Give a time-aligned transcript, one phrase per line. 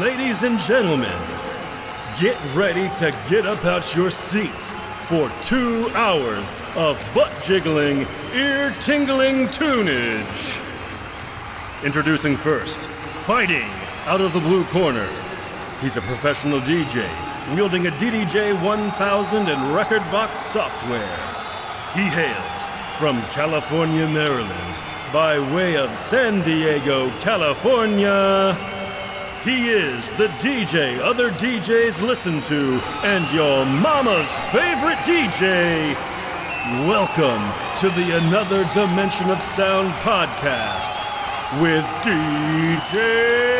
[0.00, 1.16] Ladies and gentlemen,
[2.20, 4.72] get ready to get up out your seats
[5.06, 8.04] for two hours of butt jiggling,
[8.34, 10.60] ear tingling tunage.
[11.84, 12.88] Introducing first,
[13.24, 13.70] fighting
[14.06, 15.08] out of the blue corner.
[15.80, 17.08] He's a professional DJ
[17.54, 21.16] wielding a DDJ 1000 and rekordbox software.
[21.94, 22.66] He hails
[22.98, 28.73] from California, Maryland, by way of San Diego, California.
[29.44, 35.92] He is the DJ other DJs listen to and your mama's favorite DJ.
[36.88, 40.96] Welcome to the Another Dimension of Sound podcast
[41.60, 43.53] with DJ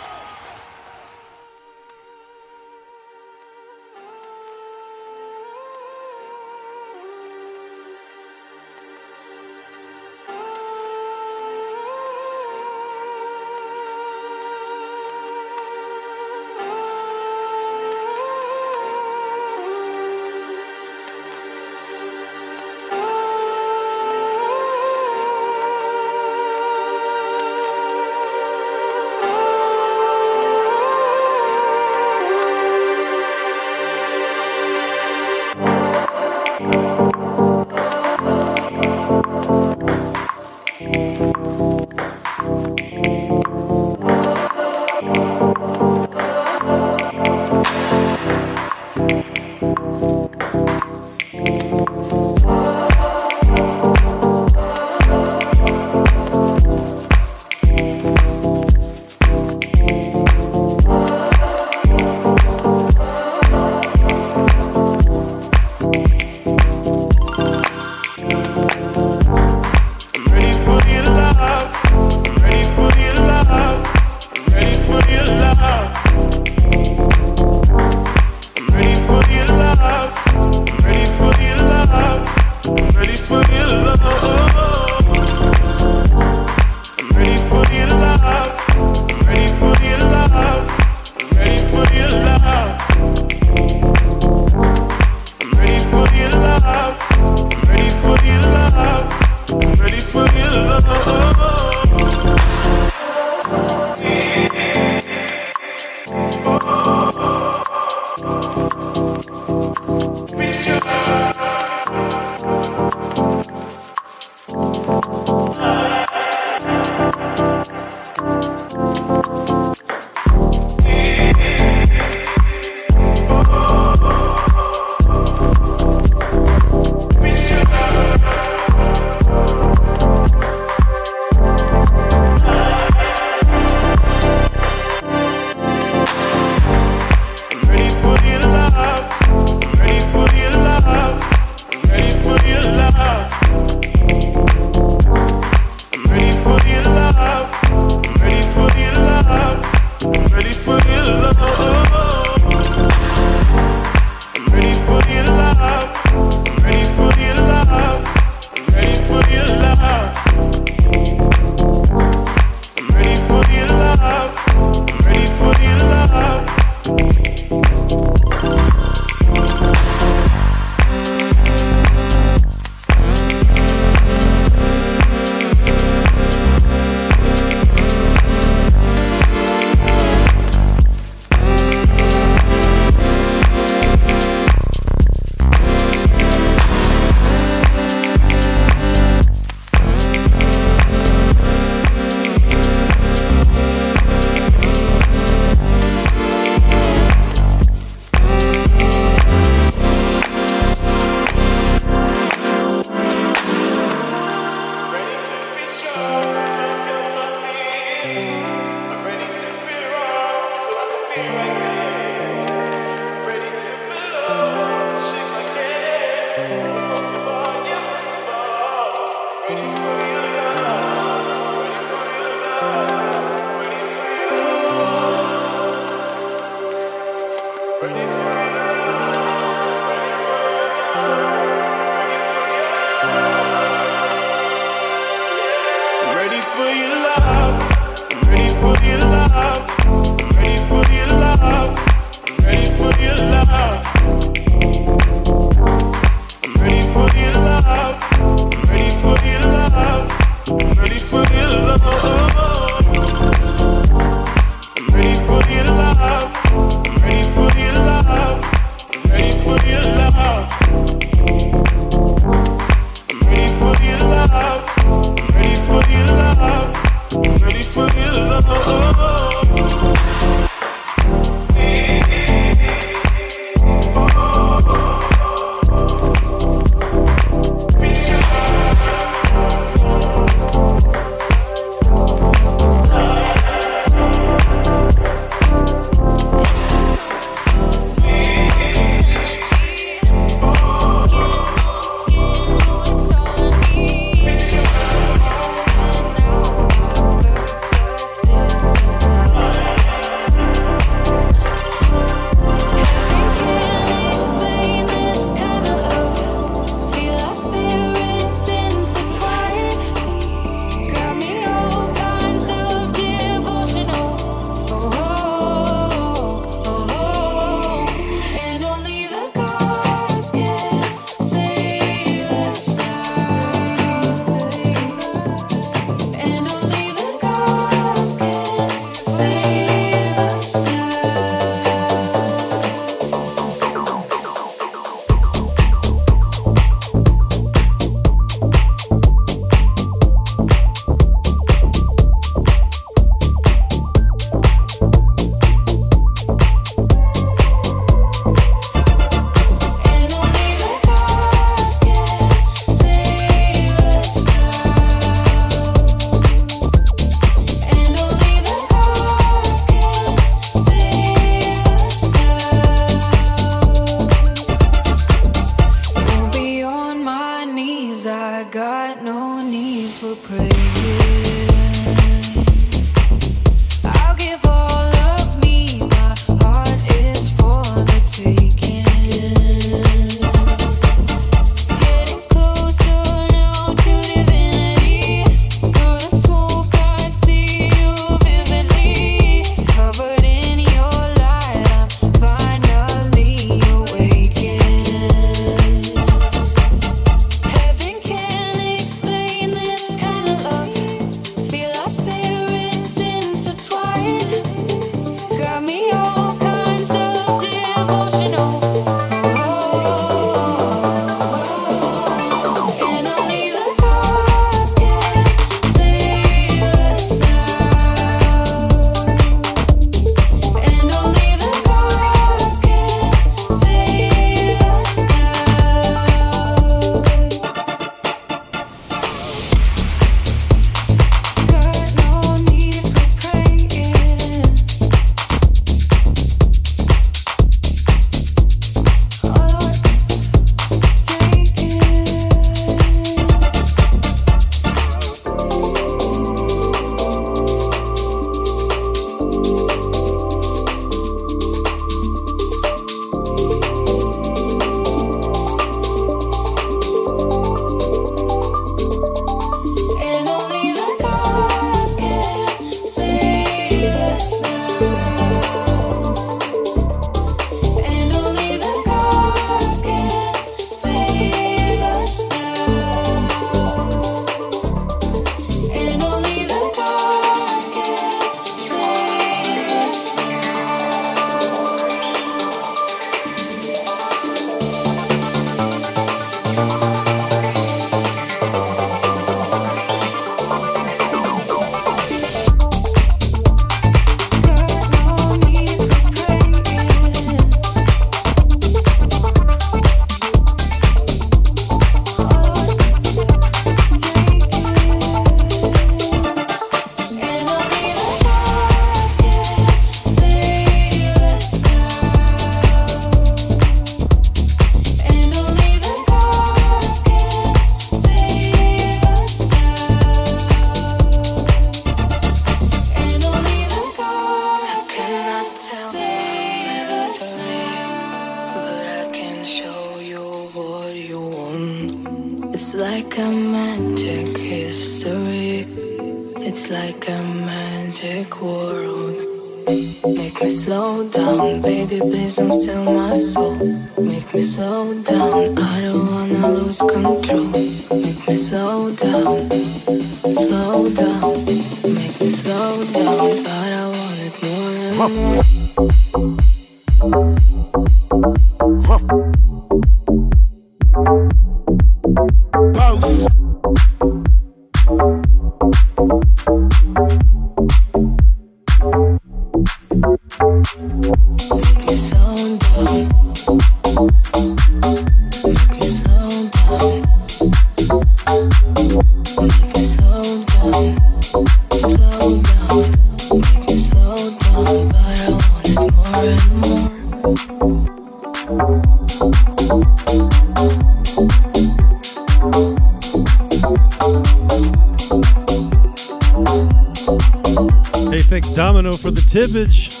[599.36, 600.00] Tippage.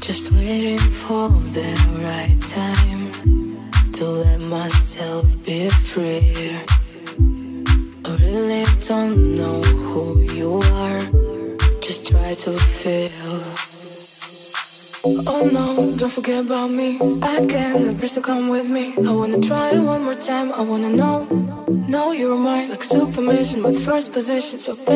[0.00, 3.10] Just waiting for the right time
[3.94, 6.60] to let myself be free.
[8.04, 11.00] I really don't know who you are,
[11.80, 13.42] just try to feel.
[15.26, 17.00] Oh no, don't forget about me.
[17.22, 18.94] Again, please to come with me.
[18.96, 20.52] I wanna try one more time.
[20.52, 21.24] I wanna know,
[21.88, 22.70] know you're mine.
[22.70, 24.60] Like supermission with first position.
[24.60, 24.95] So attention.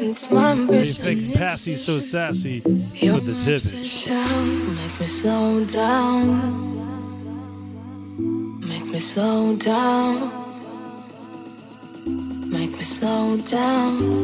[0.00, 1.04] It's my ambition.
[1.04, 2.62] He thinks Passy so sassy
[2.94, 4.08] you're with the tippage.
[4.76, 6.26] Make me slow down.
[8.60, 10.32] Make me slow down.
[12.50, 14.23] Make me slow down,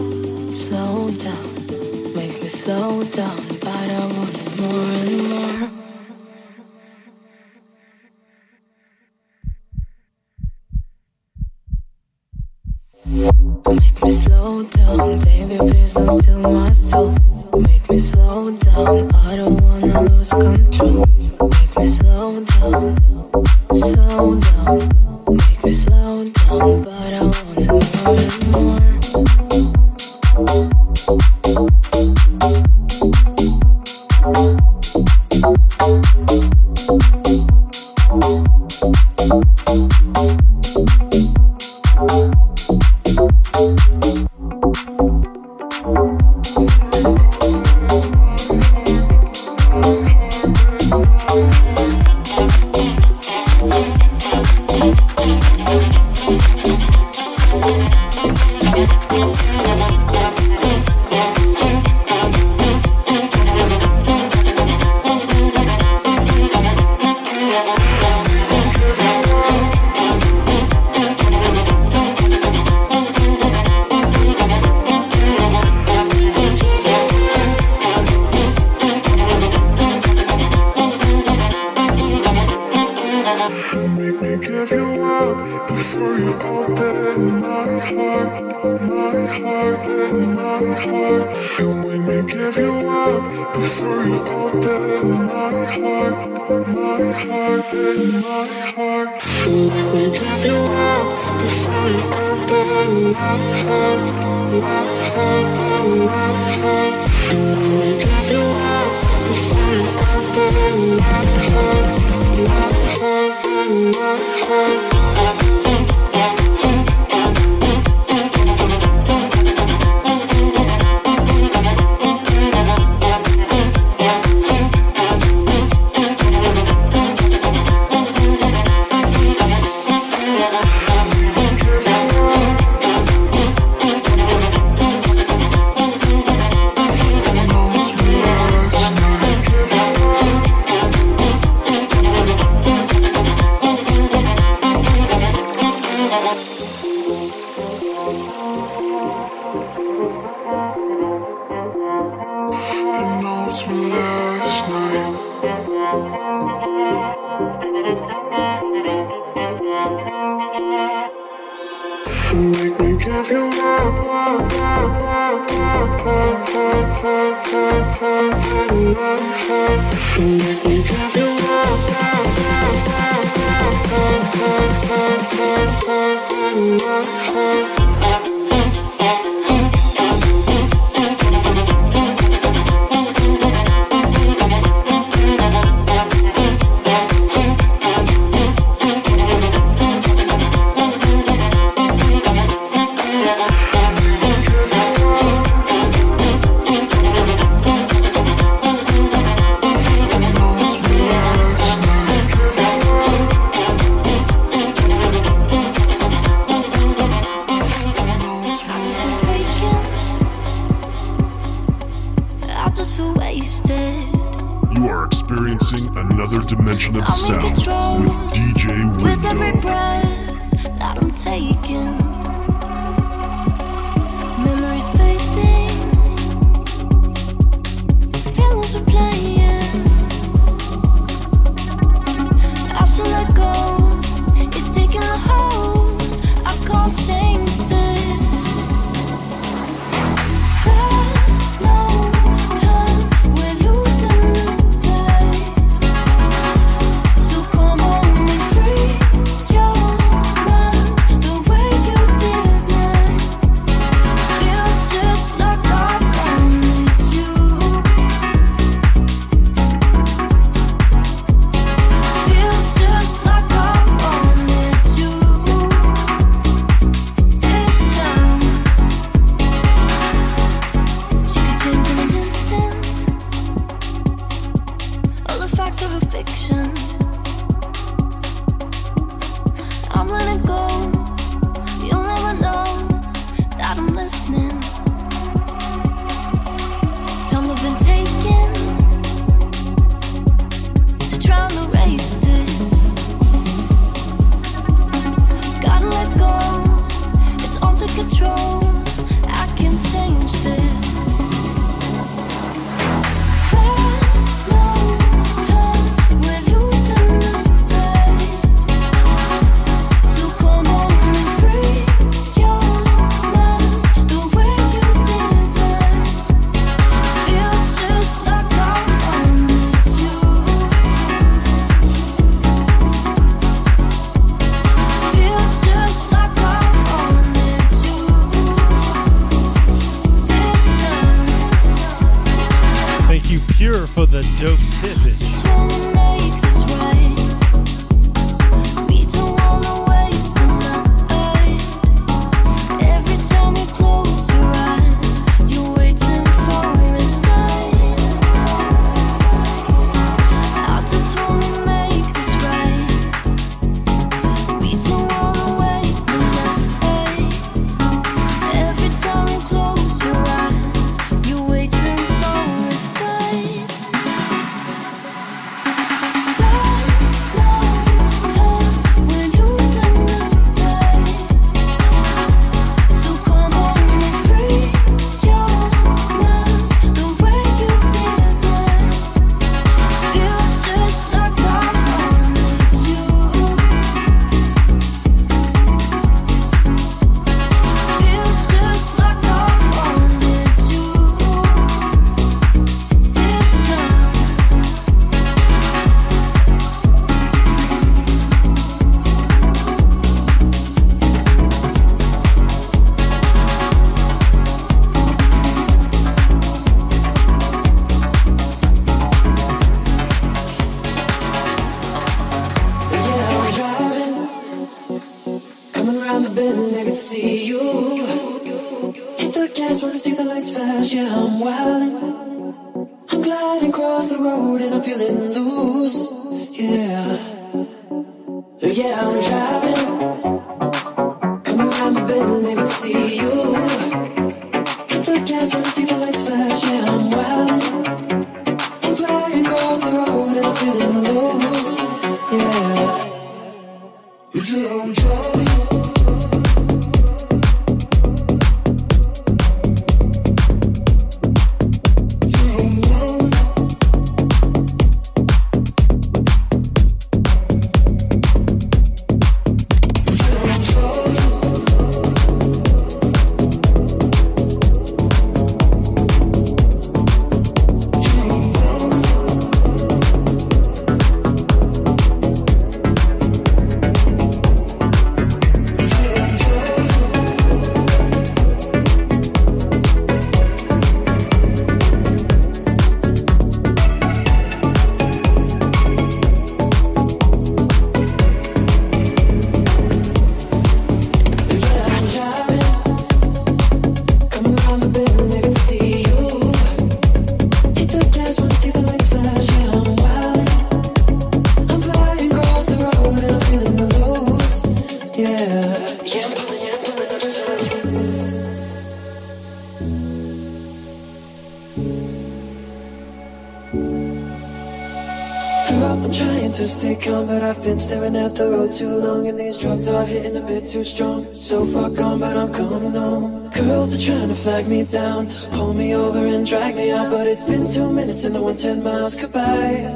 [517.00, 520.36] come, but I've been staring at the road too long, and these drugs are hitting
[520.36, 521.24] a bit too strong.
[521.34, 523.48] So far gone, but I'm coming home.
[523.50, 527.26] Girl, they're trying to flag me down, pull me over and drag me out, but
[527.26, 529.16] it's been two minutes and I went ten miles.
[529.20, 529.86] Goodbye.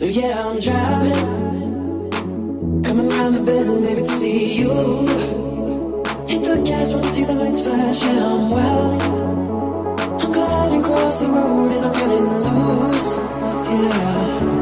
[0.00, 1.24] Oh, yeah, I'm driving,
[2.82, 4.74] coming round the bend, maybe to see you.
[6.26, 9.00] Hit the gas when I see the lights flash, yeah, I'm well.
[10.22, 13.16] I'm gliding across the road and I'm feeling loose,
[13.70, 14.53] yeah.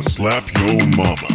[0.00, 1.31] Slap your mama.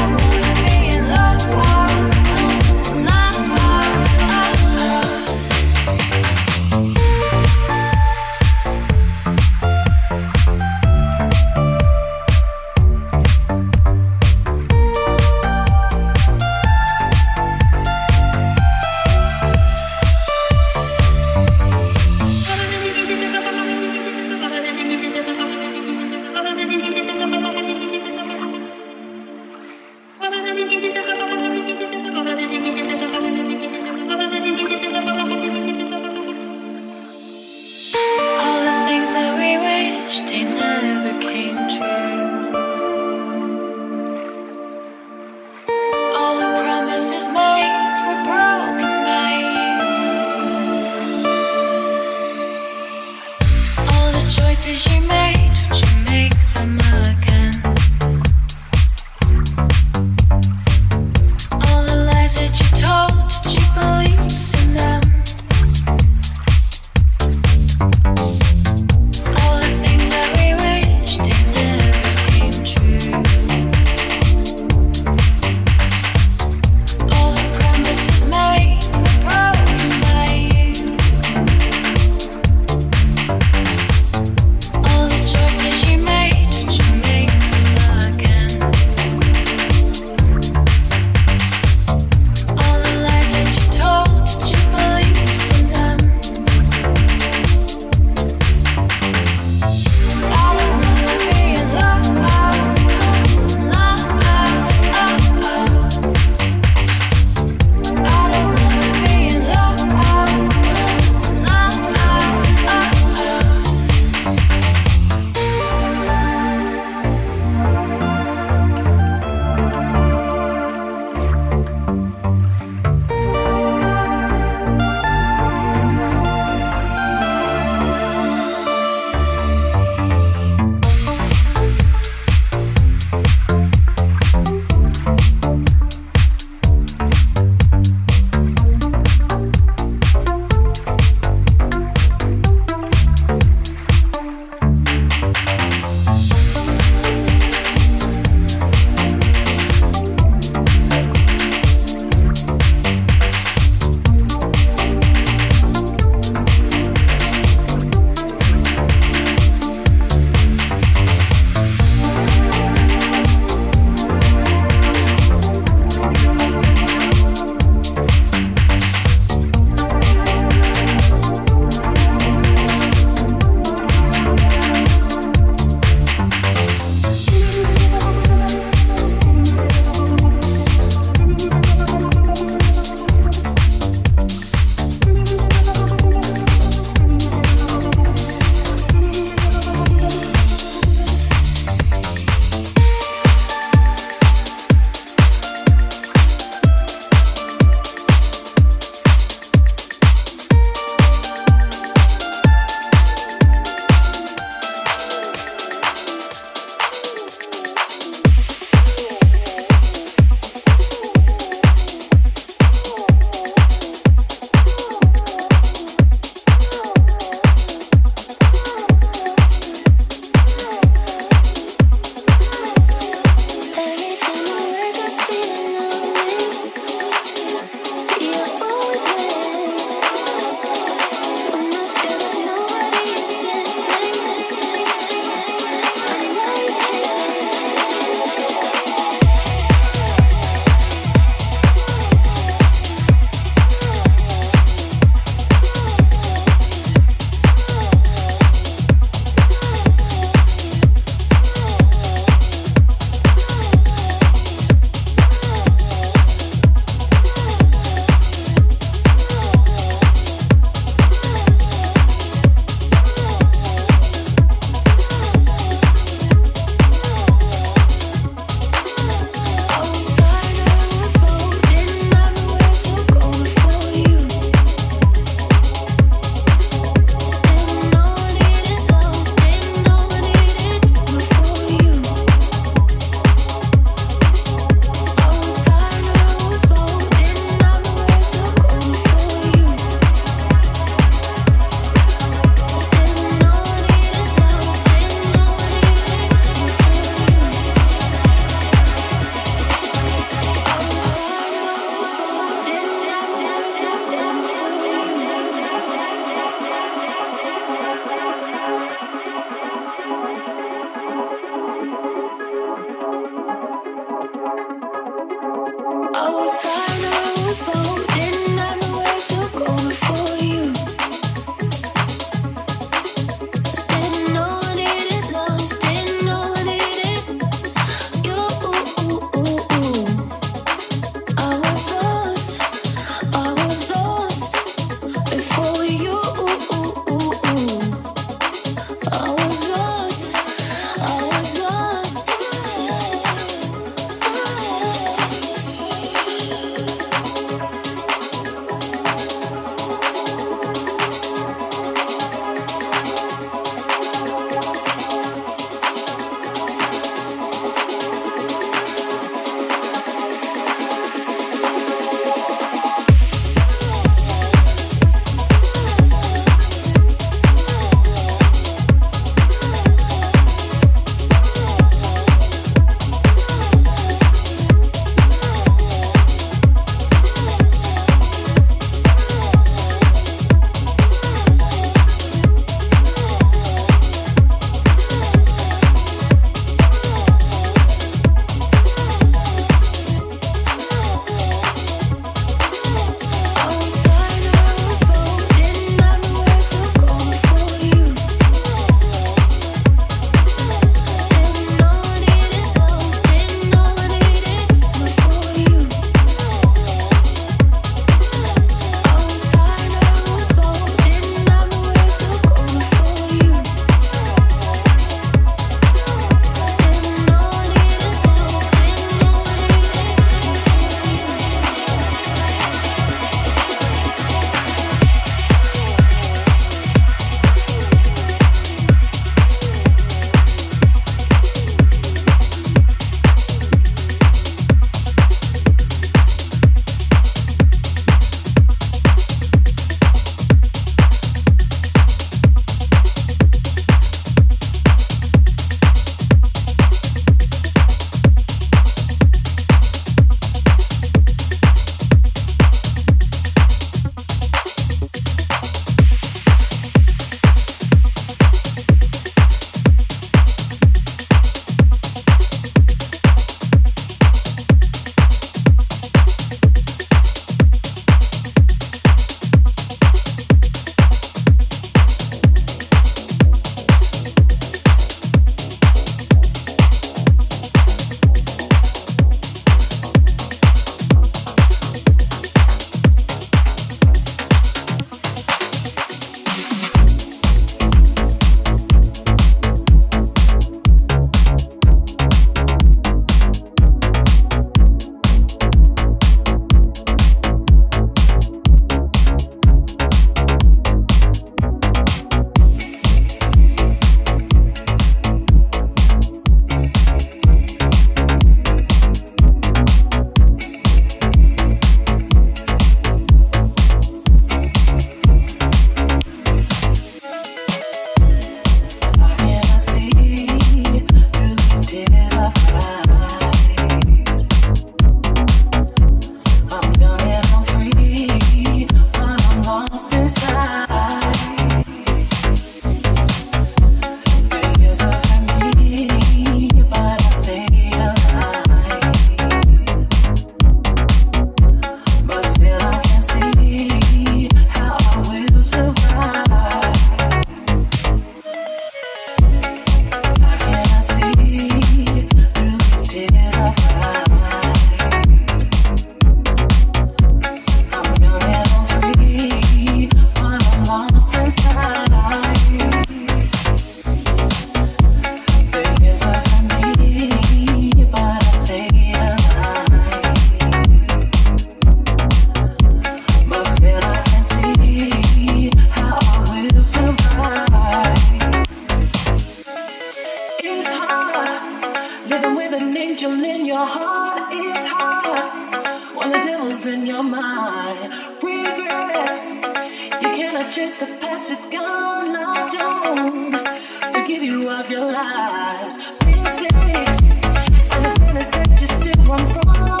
[590.91, 594.13] erase the past, it's gone, loved on.
[594.13, 597.43] Forgive you of your lies, mistakes,
[597.91, 600.00] and the sinners that you still want from.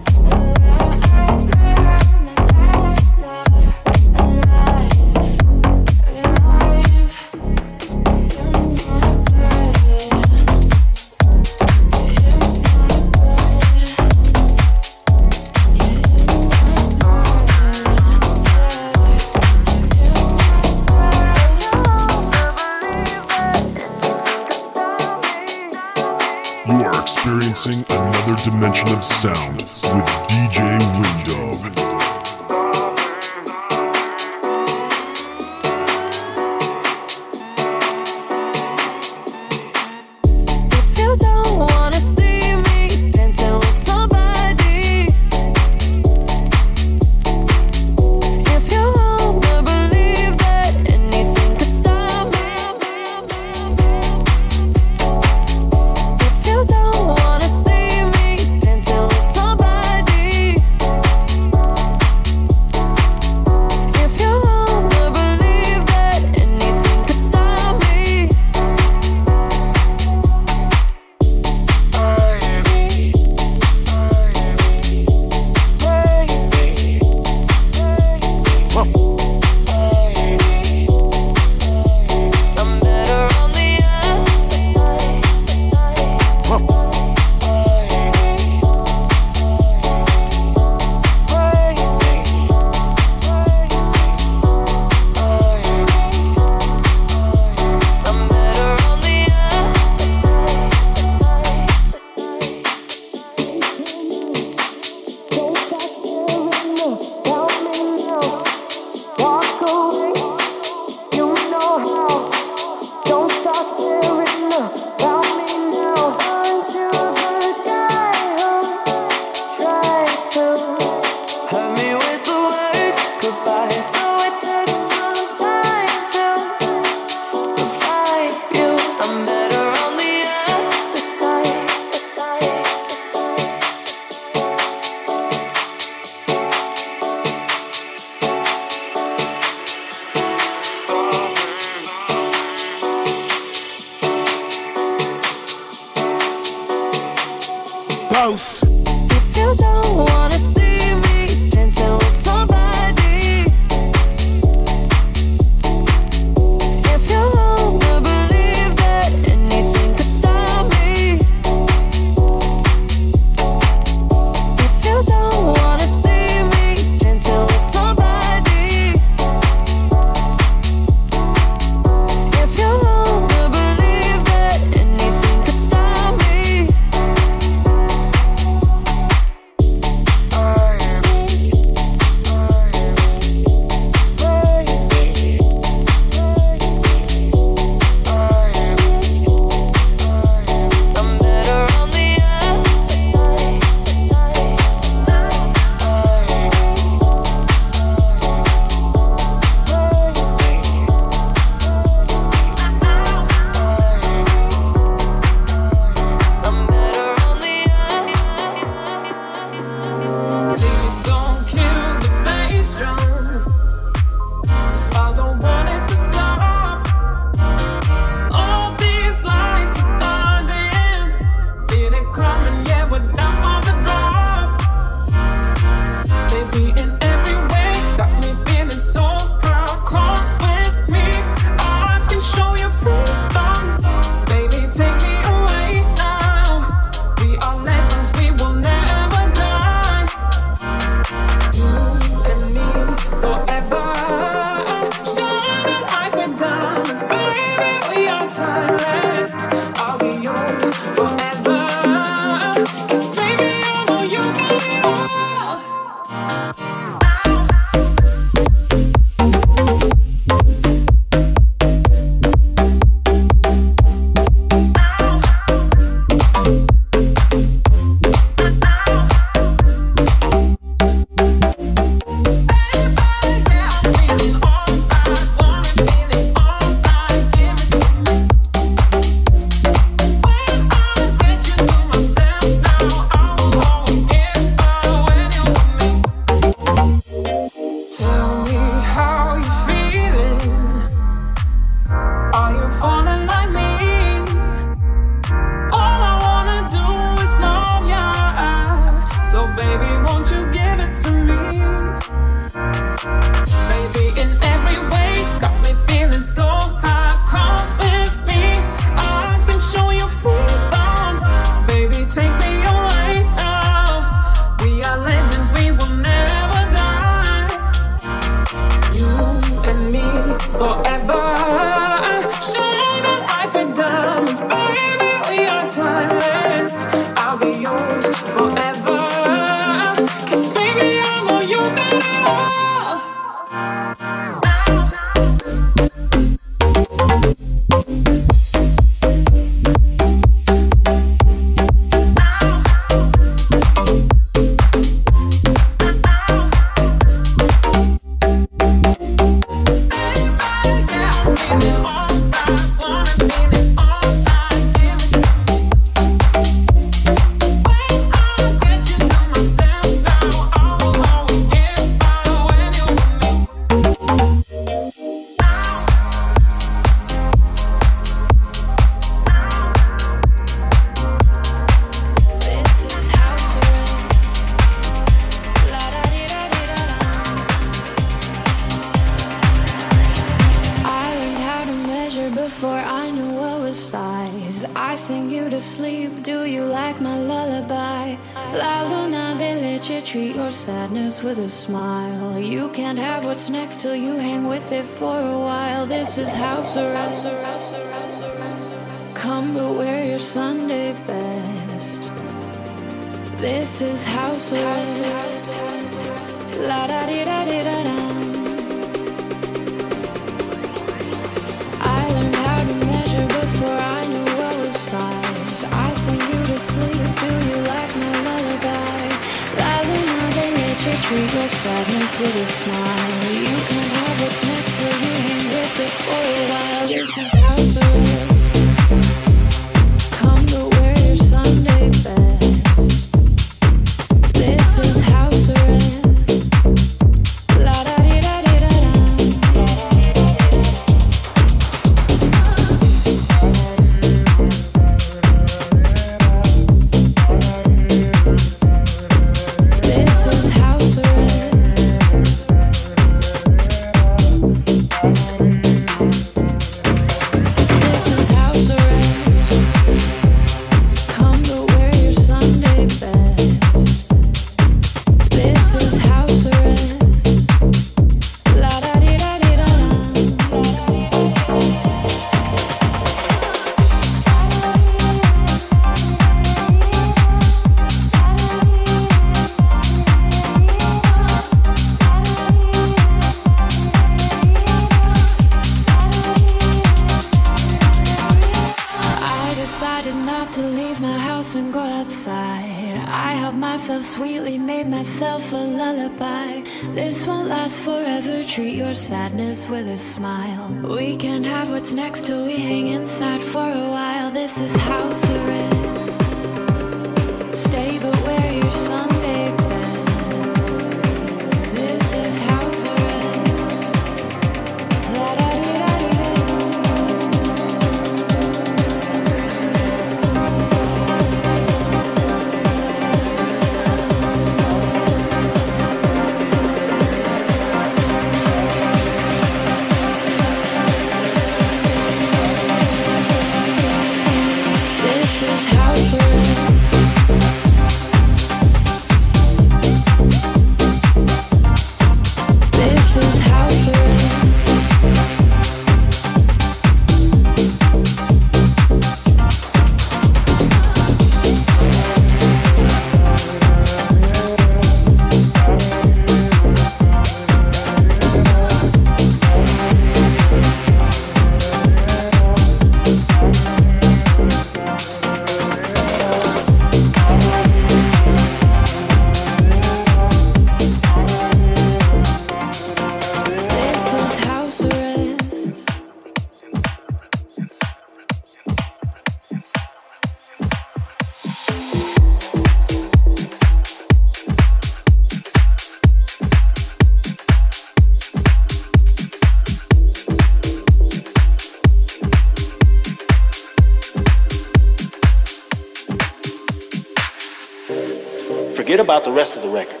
[599.12, 600.00] about the rest of the record.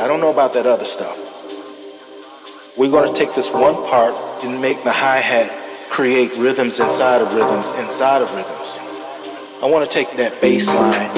[0.00, 1.16] I don't know about that other stuff.
[2.76, 4.12] We're going to take this one part
[4.42, 5.52] and make the hi hat
[5.88, 8.76] create rhythms inside of rhythms inside of rhythms.
[9.62, 11.16] I want to take that bass line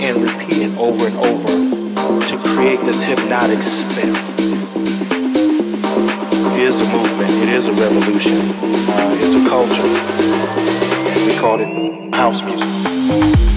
[0.00, 4.14] and repeat it over and over to create this hypnotic spin.
[6.56, 9.90] it is a movement, it is a revolution, uh, it's a culture.
[11.26, 13.53] We call it house music.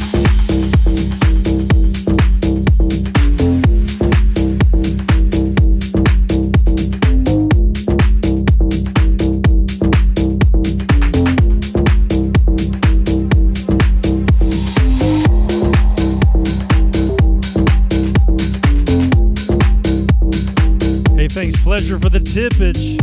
[22.34, 22.97] tippage.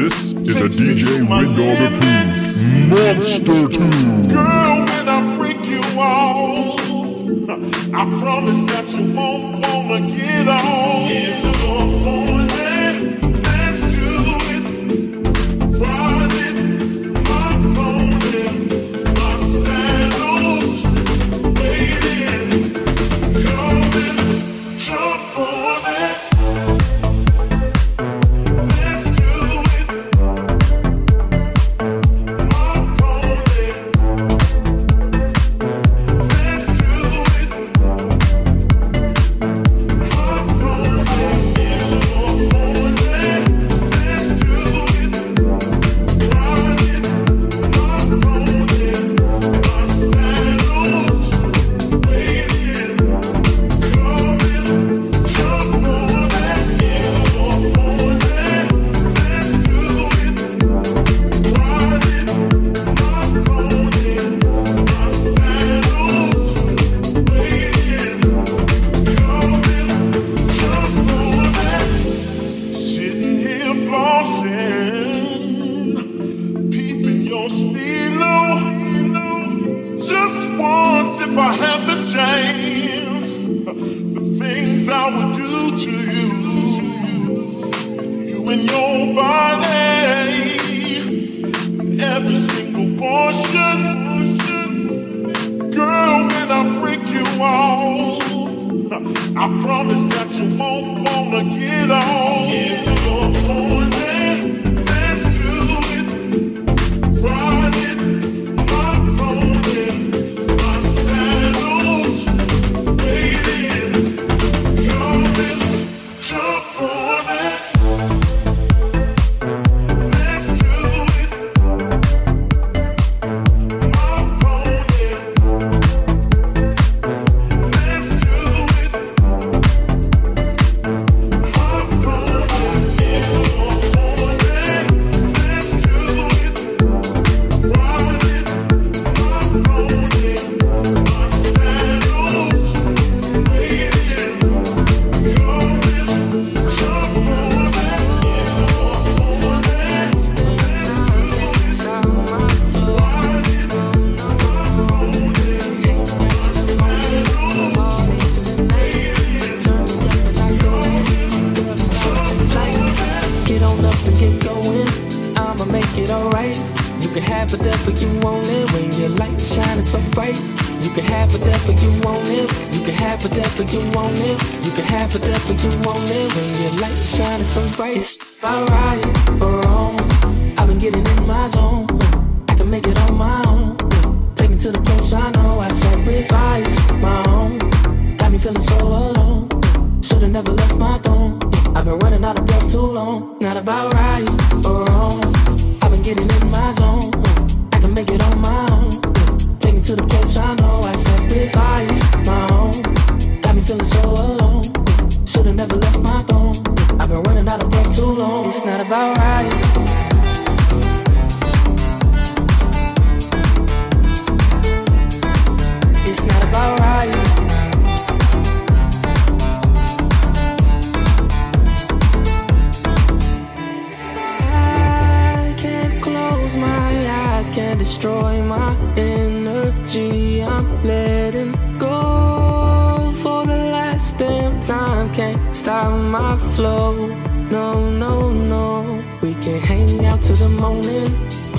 [0.00, 2.36] This is a DJ Window approved
[2.90, 4.28] Monster Tune.
[4.28, 6.78] Girl, when I break you off,
[7.94, 11.59] I promise that you won't wanna get on.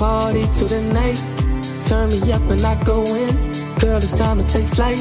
[0.02, 1.20] Party till the night.
[1.86, 3.32] Turn me up and I go in.
[3.78, 4.98] Girl, it's time to take flight.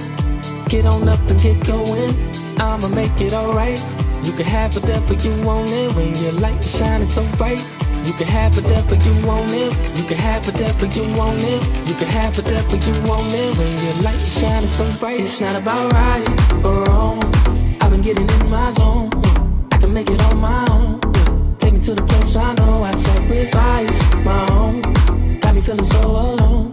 [0.70, 2.14] Get on up and get going.
[2.62, 3.82] I'ma make it alright.
[4.22, 7.66] You can have whatever you want it when your light is shining so bright.
[8.06, 9.72] You can have whatever you want it.
[9.98, 11.62] You can have whatever you want it.
[11.90, 15.20] You can have whatever you want it when your light is shining so bright.
[15.20, 16.26] It's not about right
[16.64, 17.18] or wrong.
[17.82, 19.10] I've been getting in my zone.
[19.72, 21.11] I can make it on my own
[21.82, 24.82] to the place I know I sacrificed my own.
[25.40, 26.72] Got me feeling so alone.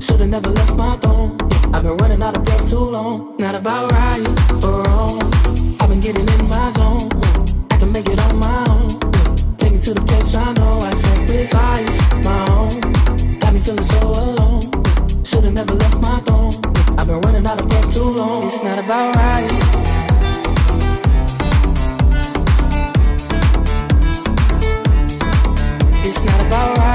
[0.00, 1.36] Should've never left my phone.
[1.74, 3.36] I've been running out of breath too long.
[3.38, 4.26] Not about right
[4.64, 5.20] or wrong.
[5.80, 7.08] I've been getting in my zone.
[7.70, 8.88] I can make it on my own.
[9.58, 13.38] Take me to the place I know I sacrificed my own.
[13.40, 14.62] Got me feeling so alone.
[15.22, 16.54] Should've never left my phone.
[16.98, 18.46] I've been running out of breath too long.
[18.46, 19.55] It's not about right.
[26.46, 26.85] about right.